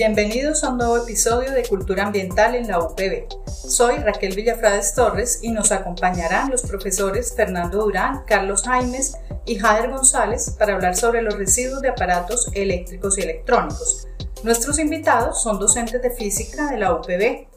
Bienvenidos 0.00 0.64
a 0.64 0.70
un 0.70 0.78
nuevo 0.78 0.96
episodio 0.96 1.52
de 1.52 1.62
Cultura 1.62 2.06
Ambiental 2.06 2.54
en 2.54 2.66
la 2.68 2.78
UPB. 2.78 3.26
Soy 3.46 3.98
Raquel 3.98 4.34
Villafrades 4.34 4.94
Torres 4.94 5.40
y 5.42 5.50
nos 5.50 5.72
acompañarán 5.72 6.50
los 6.50 6.62
profesores 6.62 7.34
Fernando 7.36 7.82
Durán, 7.84 8.24
Carlos 8.26 8.62
Jaimes 8.62 9.18
y 9.44 9.56
Jader 9.56 9.90
González 9.90 10.56
para 10.58 10.72
hablar 10.72 10.96
sobre 10.96 11.20
los 11.20 11.36
residuos 11.36 11.82
de 11.82 11.90
aparatos 11.90 12.48
eléctricos 12.54 13.18
y 13.18 13.20
electrónicos. 13.20 14.08
Nuestros 14.42 14.78
invitados 14.78 15.42
son 15.42 15.58
docentes 15.58 16.00
de 16.00 16.10
física 16.10 16.70
de 16.70 16.78
la 16.78 16.94
UPB. 16.94 17.50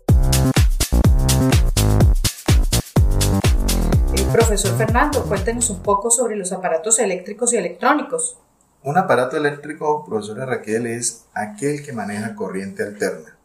profesor 4.33 4.75
Fernando, 4.75 5.23
cuéntenos 5.25 5.69
un 5.69 5.83
poco 5.83 6.09
sobre 6.09 6.35
los 6.35 6.51
aparatos 6.51 6.97
eléctricos 6.97 7.53
y 7.53 7.57
electrónicos. 7.57 8.39
Un 8.85 8.97
aparato 8.97 9.37
eléctrico, 9.37 10.03
profesora 10.03 10.45
Raquel, 10.45 10.87
es 10.87 11.23
aquel 11.33 11.85
que 11.85 11.93
maneja 11.93 12.35
corriente 12.35 12.83
alterna. 12.83 13.37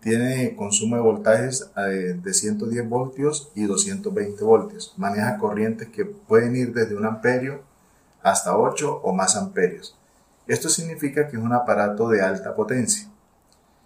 Tiene 0.00 0.54
consumo 0.54 0.96
de 0.96 1.02
voltajes 1.02 1.70
eh, 1.78 2.20
de 2.22 2.34
110 2.34 2.86
voltios 2.86 3.50
y 3.54 3.64
220 3.64 4.44
voltios. 4.44 4.92
Maneja 4.98 5.38
corrientes 5.38 5.88
que 5.88 6.04
pueden 6.04 6.56
ir 6.56 6.74
desde 6.74 6.94
un 6.94 7.06
amperio 7.06 7.62
hasta 8.22 8.54
8 8.54 9.00
o 9.02 9.14
más 9.14 9.34
amperios. 9.34 9.96
Esto 10.46 10.68
significa 10.68 11.28
que 11.28 11.38
es 11.38 11.42
un 11.42 11.54
aparato 11.54 12.10
de 12.10 12.20
alta 12.20 12.54
potencia. 12.54 13.08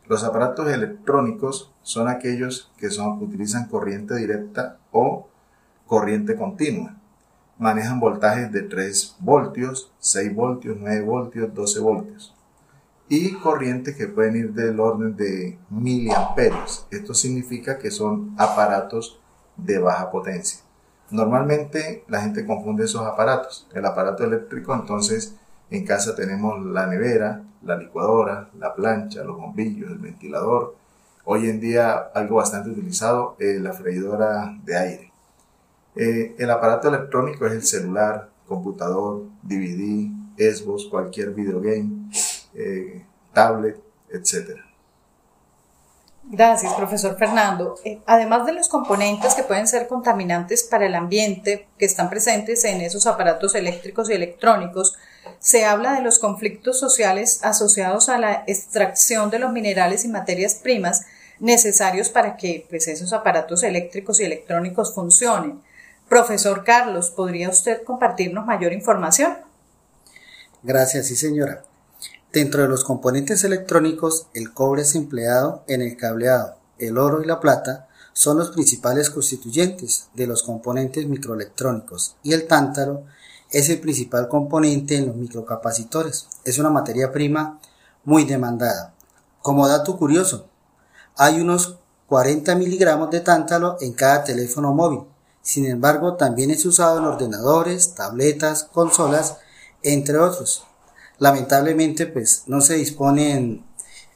Los 0.08 0.24
aparatos 0.24 0.68
electrónicos 0.68 1.70
son 1.84 2.08
aquellos 2.08 2.72
que 2.78 2.90
son, 2.90 3.22
utilizan 3.22 3.68
corriente 3.68 4.16
directa 4.16 4.78
o 4.90 5.28
corriente 5.86 6.34
continua 6.34 6.96
manejan 7.58 8.00
voltajes 8.00 8.50
de 8.52 8.62
3 8.62 9.16
voltios, 9.20 9.92
6 9.98 10.34
voltios, 10.34 10.76
9 10.80 11.02
voltios, 11.02 11.54
12 11.54 11.80
voltios 11.80 12.34
y 13.08 13.34
corrientes 13.34 13.96
que 13.96 14.08
pueden 14.08 14.36
ir 14.36 14.52
del 14.52 14.80
orden 14.80 15.16
de 15.16 15.58
miliamperios. 15.70 16.86
Esto 16.90 17.14
significa 17.14 17.78
que 17.78 17.90
son 17.90 18.34
aparatos 18.38 19.20
de 19.56 19.78
baja 19.78 20.10
potencia. 20.10 20.60
Normalmente 21.10 22.04
la 22.08 22.22
gente 22.22 22.46
confunde 22.46 22.84
esos 22.84 23.06
aparatos. 23.06 23.68
El 23.74 23.84
aparato 23.84 24.24
eléctrico, 24.24 24.74
entonces 24.74 25.36
en 25.70 25.84
casa 25.84 26.14
tenemos 26.14 26.64
la 26.64 26.86
nevera, 26.86 27.44
la 27.62 27.76
licuadora, 27.76 28.50
la 28.58 28.74
plancha, 28.74 29.22
los 29.22 29.36
bombillos, 29.36 29.90
el 29.90 29.98
ventilador. 29.98 30.76
Hoy 31.24 31.48
en 31.48 31.60
día 31.60 31.92
algo 32.14 32.36
bastante 32.36 32.70
utilizado 32.70 33.36
es 33.38 33.60
la 33.60 33.72
freidora 33.72 34.58
de 34.64 34.76
aire. 34.76 35.13
Eh, 35.96 36.34
el 36.38 36.50
aparato 36.50 36.88
electrónico 36.88 37.46
es 37.46 37.52
el 37.52 37.62
celular, 37.62 38.30
computador, 38.46 39.24
DVD, 39.42 40.10
Xbox, 40.36 40.86
cualquier 40.86 41.30
videogame, 41.30 42.10
eh, 42.54 43.04
tablet, 43.32 43.80
etc. 44.10 44.58
Gracias, 46.26 46.72
profesor 46.74 47.16
Fernando. 47.18 47.76
Eh, 47.84 48.00
además 48.06 48.46
de 48.46 48.54
los 48.54 48.68
componentes 48.68 49.34
que 49.34 49.42
pueden 49.42 49.68
ser 49.68 49.86
contaminantes 49.86 50.64
para 50.64 50.86
el 50.86 50.94
ambiente 50.94 51.68
que 51.78 51.84
están 51.84 52.08
presentes 52.08 52.64
en 52.64 52.80
esos 52.80 53.06
aparatos 53.06 53.54
eléctricos 53.54 54.08
y 54.08 54.14
electrónicos, 54.14 54.96
se 55.38 55.64
habla 55.64 55.92
de 55.92 56.00
los 56.00 56.18
conflictos 56.18 56.80
sociales 56.80 57.40
asociados 57.42 58.08
a 58.08 58.18
la 58.18 58.44
extracción 58.46 59.30
de 59.30 59.38
los 59.38 59.52
minerales 59.52 60.04
y 60.04 60.08
materias 60.08 60.54
primas 60.54 61.02
necesarios 61.40 62.08
para 62.08 62.36
que 62.36 62.66
pues, 62.70 62.88
esos 62.88 63.12
aparatos 63.12 63.62
eléctricos 63.62 64.20
y 64.20 64.24
electrónicos 64.24 64.94
funcionen. 64.94 65.60
Profesor 66.08 66.64
Carlos, 66.64 67.10
¿podría 67.10 67.48
usted 67.48 67.82
compartirnos 67.82 68.44
mayor 68.44 68.72
información? 68.72 69.34
Gracias, 70.62 71.06
sí 71.06 71.16
señora. 71.16 71.64
Dentro 72.32 72.62
de 72.62 72.68
los 72.68 72.84
componentes 72.84 73.42
electrónicos, 73.44 74.26
el 74.34 74.52
cobre 74.52 74.82
es 74.82 74.94
empleado 74.94 75.64
en 75.66 75.82
el 75.82 75.96
cableado, 75.96 76.56
el 76.78 76.98
oro 76.98 77.22
y 77.22 77.26
la 77.26 77.40
plata 77.40 77.88
son 78.12 78.38
los 78.38 78.50
principales 78.50 79.08
constituyentes 79.08 80.08
de 80.14 80.26
los 80.26 80.42
componentes 80.42 81.06
microelectrónicos 81.06 82.16
y 82.22 82.32
el 82.32 82.46
tántalo 82.46 83.04
es 83.50 83.68
el 83.70 83.80
principal 83.80 84.28
componente 84.28 84.96
en 84.96 85.06
los 85.06 85.16
microcapacitores. 85.16 86.28
Es 86.44 86.58
una 86.58 86.70
materia 86.70 87.12
prima 87.12 87.60
muy 88.04 88.24
demandada. 88.24 88.94
Como 89.40 89.66
dato 89.68 89.96
curioso, 89.96 90.48
hay 91.16 91.40
unos 91.40 91.78
40 92.08 92.54
miligramos 92.56 93.10
de 93.10 93.20
tántalo 93.20 93.78
en 93.80 93.92
cada 93.94 94.24
teléfono 94.24 94.72
móvil 94.72 95.13
sin 95.44 95.66
embargo, 95.66 96.14
también 96.14 96.50
es 96.50 96.64
usado 96.64 96.98
en 96.98 97.04
ordenadores, 97.04 97.94
tabletas, 97.94 98.64
consolas, 98.64 99.36
entre 99.82 100.16
otros. 100.16 100.64
Lamentablemente, 101.18 102.06
pues 102.06 102.44
no 102.46 102.62
se 102.62 102.76
disponen 102.76 103.62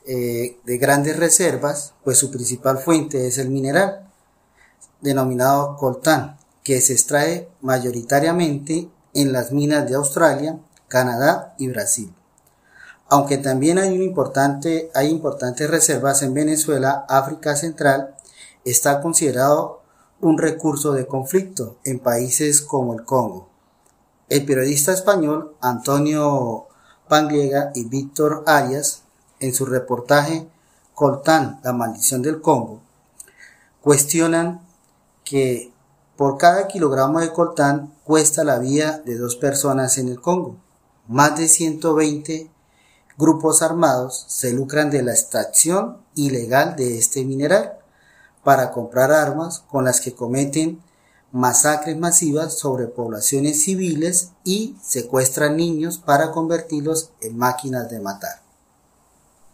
eh, 0.06 0.58
de 0.64 0.78
grandes 0.78 1.18
reservas, 1.18 1.92
pues 2.02 2.16
su 2.16 2.30
principal 2.30 2.78
fuente 2.78 3.26
es 3.26 3.36
el 3.36 3.50
mineral, 3.50 4.08
denominado 5.02 5.76
coltán, 5.76 6.38
que 6.64 6.80
se 6.80 6.94
extrae 6.94 7.50
mayoritariamente 7.60 8.88
en 9.12 9.32
las 9.34 9.52
minas 9.52 9.86
de 9.86 9.96
Australia, 9.96 10.58
Canadá 10.88 11.54
y 11.58 11.68
Brasil. 11.68 12.10
Aunque 13.10 13.36
también 13.36 13.78
hay, 13.78 13.94
un 13.94 14.02
importante, 14.02 14.90
hay 14.94 15.10
importantes 15.10 15.68
reservas 15.68 16.22
en 16.22 16.32
Venezuela, 16.32 17.04
África 17.06 17.54
Central, 17.54 18.14
está 18.64 19.02
considerado 19.02 19.77
un 20.20 20.38
recurso 20.38 20.92
de 20.92 21.06
conflicto 21.06 21.76
en 21.84 22.00
países 22.00 22.60
como 22.60 22.94
el 22.94 23.04
Congo. 23.04 23.48
El 24.28 24.44
periodista 24.44 24.92
español 24.92 25.54
Antonio 25.60 26.66
Pangliega 27.08 27.70
y 27.74 27.84
Víctor 27.84 28.42
Arias, 28.46 29.02
en 29.40 29.54
su 29.54 29.64
reportaje 29.64 30.48
Coltán, 30.94 31.60
la 31.62 31.72
maldición 31.72 32.22
del 32.22 32.40
Congo, 32.40 32.80
cuestionan 33.80 34.60
que 35.24 35.72
por 36.16 36.36
cada 36.36 36.66
kilogramo 36.66 37.20
de 37.20 37.32
coltán 37.32 37.94
cuesta 38.02 38.42
la 38.42 38.58
vida 38.58 38.98
de 39.04 39.16
dos 39.16 39.36
personas 39.36 39.98
en 39.98 40.08
el 40.08 40.20
Congo. 40.20 40.56
Más 41.06 41.38
de 41.38 41.46
120 41.46 42.50
grupos 43.16 43.62
armados 43.62 44.24
se 44.26 44.52
lucran 44.52 44.90
de 44.90 45.02
la 45.02 45.12
extracción 45.12 45.98
ilegal 46.16 46.74
de 46.74 46.98
este 46.98 47.24
mineral 47.24 47.77
para 48.48 48.70
comprar 48.70 49.12
armas 49.12 49.62
con 49.68 49.84
las 49.84 50.00
que 50.00 50.14
cometen 50.14 50.80
masacres 51.32 51.98
masivas 51.98 52.58
sobre 52.58 52.86
poblaciones 52.86 53.62
civiles 53.62 54.30
y 54.42 54.74
secuestran 54.82 55.54
niños 55.54 55.98
para 55.98 56.30
convertirlos 56.30 57.10
en 57.20 57.36
máquinas 57.36 57.90
de 57.90 58.00
matar. 58.00 58.40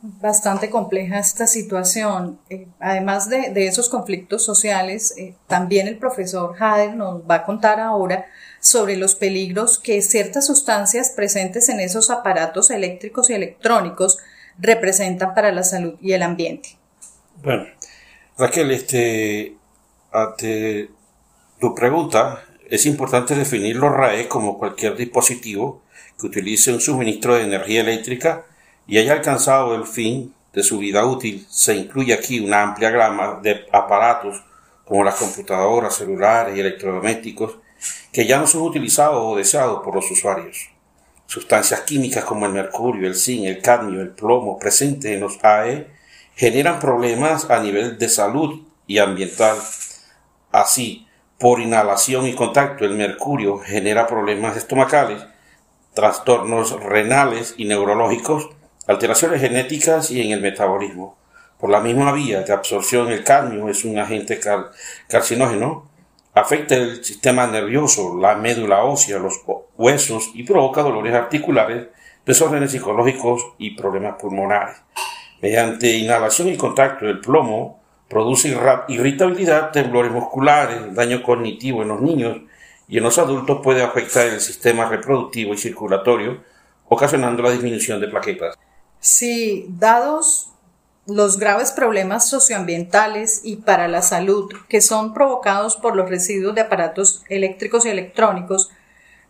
Bastante 0.00 0.70
compleja 0.70 1.18
esta 1.18 1.48
situación. 1.48 2.38
Eh, 2.48 2.68
además 2.78 3.28
de, 3.28 3.52
esos 3.66 3.88
conflictos 3.88 4.44
sociales, 4.44 5.12
eh, 5.16 5.34
también 5.48 5.88
el 5.88 5.98
profesor 5.98 6.54
Hader 6.62 6.94
nos 6.94 7.20
va 7.28 7.34
a 7.34 7.44
contar 7.44 7.80
ahora 7.80 8.26
sobre 8.60 8.96
los 8.96 9.16
peligros 9.16 9.80
que 9.80 10.02
ciertas 10.02 10.46
sustancias 10.46 11.10
presentes 11.10 11.68
en 11.68 11.80
esos 11.80 12.10
aparatos 12.10 12.70
eléctricos 12.70 13.28
y 13.28 13.32
electrónicos 13.32 14.18
representan 14.56 15.34
para 15.34 15.50
la 15.50 15.64
salud 15.64 15.94
y 16.00 16.12
el 16.12 16.22
ambiente. 16.22 16.78
Bueno, 17.42 17.64
Raquel, 18.36 18.72
este, 18.72 19.56
ante 20.10 20.90
tu 21.60 21.72
pregunta, 21.72 22.42
es 22.68 22.84
importante 22.84 23.36
definir 23.36 23.76
los 23.76 23.92
RAE 23.92 24.26
como 24.26 24.58
cualquier 24.58 24.96
dispositivo 24.96 25.82
que 26.18 26.26
utilice 26.26 26.72
un 26.72 26.80
suministro 26.80 27.36
de 27.36 27.44
energía 27.44 27.82
eléctrica 27.82 28.44
y 28.88 28.98
haya 28.98 29.12
alcanzado 29.12 29.76
el 29.76 29.84
fin 29.84 30.34
de 30.52 30.64
su 30.64 30.78
vida 30.78 31.06
útil. 31.06 31.46
Se 31.48 31.76
incluye 31.76 32.12
aquí 32.12 32.40
una 32.40 32.62
amplia 32.62 32.90
gama 32.90 33.38
de 33.40 33.66
aparatos 33.70 34.42
como 34.84 35.04
las 35.04 35.14
computadoras, 35.14 35.94
celulares 35.94 36.56
y 36.56 36.60
electrodomésticos 36.60 37.58
que 38.10 38.26
ya 38.26 38.40
no 38.40 38.48
son 38.48 38.62
utilizados 38.62 39.22
o 39.22 39.36
deseados 39.36 39.80
por 39.84 39.94
los 39.94 40.10
usuarios. 40.10 40.70
Sustancias 41.26 41.82
químicas 41.82 42.24
como 42.24 42.46
el 42.46 42.52
mercurio, 42.52 43.06
el 43.06 43.14
zinc, 43.14 43.44
el 43.46 43.62
cadmio, 43.62 44.00
el 44.00 44.10
plomo 44.10 44.58
presentes 44.58 45.12
en 45.12 45.20
los 45.20 45.38
AE 45.44 45.86
generan 46.34 46.80
problemas 46.80 47.50
a 47.50 47.60
nivel 47.60 47.98
de 47.98 48.08
salud 48.08 48.62
y 48.86 48.98
ambiental. 48.98 49.56
Así, 50.52 51.06
por 51.38 51.60
inhalación 51.60 52.26
y 52.26 52.34
contacto, 52.34 52.84
el 52.84 52.94
mercurio 52.94 53.58
genera 53.58 54.06
problemas 54.06 54.56
estomacales, 54.56 55.24
trastornos 55.94 56.80
renales 56.82 57.54
y 57.56 57.64
neurológicos, 57.64 58.50
alteraciones 58.86 59.40
genéticas 59.40 60.10
y 60.10 60.22
en 60.22 60.32
el 60.32 60.40
metabolismo. 60.40 61.16
Por 61.58 61.70
la 61.70 61.80
misma 61.80 62.12
vía 62.12 62.42
de 62.42 62.52
absorción, 62.52 63.10
el 63.10 63.24
cadmio 63.24 63.68
es 63.68 63.84
un 63.84 63.98
agente 63.98 64.40
carcinógeno, 65.08 65.88
afecta 66.34 66.74
el 66.74 67.04
sistema 67.04 67.46
nervioso, 67.46 68.18
la 68.18 68.34
médula 68.34 68.84
ósea, 68.84 69.18
los 69.18 69.40
huesos 69.76 70.30
y 70.34 70.42
provoca 70.42 70.82
dolores 70.82 71.14
articulares, 71.14 71.86
desórdenes 72.26 72.72
psicológicos 72.72 73.54
y 73.58 73.76
problemas 73.76 74.16
pulmonares. 74.20 74.76
Mediante 75.44 75.92
inhalación 75.92 76.48
y 76.48 76.56
contacto, 76.56 77.04
el 77.04 77.20
plomo 77.20 77.78
produce 78.08 78.56
irritabilidad, 78.88 79.72
temblores 79.72 80.10
musculares, 80.10 80.94
daño 80.94 81.22
cognitivo 81.22 81.82
en 81.82 81.88
los 81.88 82.00
niños 82.00 82.38
y 82.88 82.96
en 82.96 83.04
los 83.04 83.18
adultos 83.18 83.60
puede 83.62 83.82
afectar 83.82 84.26
el 84.26 84.40
sistema 84.40 84.86
reproductivo 84.86 85.52
y 85.52 85.58
circulatorio, 85.58 86.42
ocasionando 86.88 87.42
la 87.42 87.50
disminución 87.50 88.00
de 88.00 88.08
plaquetas. 88.08 88.56
Sí, 89.00 89.66
dados 89.68 90.50
los 91.06 91.38
graves 91.38 91.72
problemas 91.72 92.26
socioambientales 92.26 93.42
y 93.44 93.56
para 93.56 93.86
la 93.86 94.00
salud 94.00 94.50
que 94.70 94.80
son 94.80 95.12
provocados 95.12 95.76
por 95.76 95.94
los 95.94 96.08
residuos 96.08 96.54
de 96.54 96.62
aparatos 96.62 97.22
eléctricos 97.28 97.84
y 97.84 97.90
electrónicos, 97.90 98.70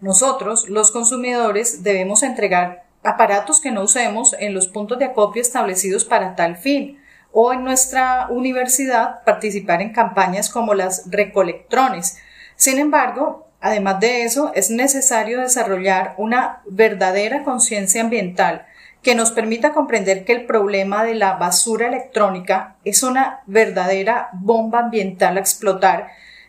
nosotros, 0.01 0.69
los 0.69 0.93
consumidores, 0.93 1.83
debemos 1.83 2.23
entregar 2.23 2.84
aparatos 3.05 3.61
que 3.61 3.71
no 3.71 3.83
usemos 3.83 4.35
en 4.39 4.55
los 4.55 4.69
puntos 4.69 4.99
de 4.99 5.05
acopio 5.05 5.43
establecidos 5.43 6.05
para 6.05 6.35
tal 6.35 6.57
fin 6.57 7.01
o 7.33 7.53
en 7.53 7.65
nuestra 7.65 8.29
universidad 8.31 9.23
participar 9.25 9.83
en 9.83 9.93
campañas 9.93 10.49
como 10.49 10.73
las 10.73 11.11
recolectrones. 11.11 12.17
Sin 12.57 12.79
embargo, 12.79 13.49
además 13.61 14.01
de 14.01 14.23
eso, 14.23 14.53
es 14.55 14.71
necesario 14.71 15.41
desarrollar 15.41 16.15
una 16.17 16.63
verdadera 16.67 17.43
conciencia 17.43 18.03
ambiental 18.03 18.67
que 19.03 19.15
nos 19.15 19.33
permita 19.33 19.73
comprender 19.73 20.25
que 20.25 20.33
el 20.33 20.47
problema 20.47 21.05
de 21.05 21.15
la 21.15 21.35
basura 21.35 21.89
electrónica 21.89 22.77
es 22.85 23.03
una 23.03 23.43
verdadera 23.47 24.31
bomba 24.33 24.79
ambiental 24.79 25.37
a 25.37 25.41
explotar 25.41 26.09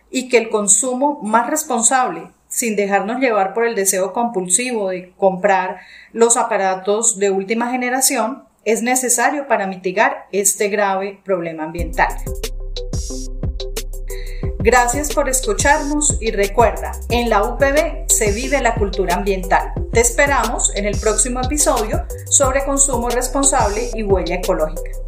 y 0.10 0.30
que 0.30 0.38
el 0.38 0.50
consumo 0.50 1.20
más 1.22 1.50
responsable, 1.50 2.32
sin 2.56 2.78
dejarnos 2.78 3.20
llevar 3.20 3.54
por 3.54 3.66
el 3.66 3.76
deseo 3.76 4.14
compulsivo 4.14 4.88
de 4.88 5.12
comprar 5.18 5.82
los 6.14 6.38
aparatos 6.38 7.20
de 7.20 7.30
última 7.30 7.70
generación, 7.70 8.46
es 8.64 8.82
necesario 8.82 9.46
para 9.50 9.68
mitigar 9.68 10.28
este 10.32 10.70
grave 10.70 11.20
problema 11.26 11.66
ambiental. 11.66 12.08
Gracias 14.60 15.14
por 15.14 15.28
escucharnos 15.28 16.18
y 16.22 16.32
recuerda, 16.32 16.94
en 17.10 17.30
la 17.30 17.44
UPB 17.44 18.08
se 18.08 18.32
vive 18.32 18.62
la 18.62 18.76
cultura 18.76 19.16
ambiental. 19.16 19.74
Te 19.92 20.00
esperamos 20.00 20.74
en 20.78 20.86
el 20.86 20.98
próximo 20.98 21.42
episodio 21.42 22.06
sobre 22.30 22.64
consumo 22.64 23.10
responsable 23.10 23.90
y 23.94 24.04
huella 24.04 24.36
ecológica. 24.36 25.05